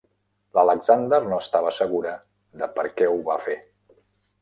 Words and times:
L'Alexander 0.57 1.19
no 1.27 1.37
estava 1.45 1.75
segura 1.81 2.17
de 2.63 2.73
per 2.81 2.89
què 2.99 3.15
ho 3.15 3.25
va 3.33 3.41
fer. 3.49 3.63